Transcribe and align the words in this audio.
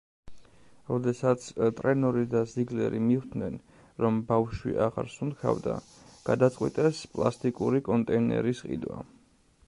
როდესაც 0.91 1.43
ტრენორი 1.79 2.23
და 2.31 2.39
ზიგლერი 2.53 3.01
მიხვდნენ, 3.09 3.59
რომ 4.05 4.17
ბავშვი 4.31 4.73
აღარ 4.85 5.11
სუნთქავდა, 5.17 5.75
გადაწყვიტეს 6.31 7.03
პლასტიკური 7.19 7.83
კონტეინერის 7.91 8.63
ყიდვა. 8.71 8.99